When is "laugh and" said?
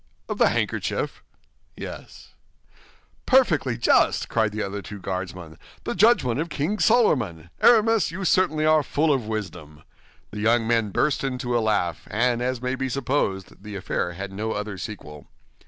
11.61-12.41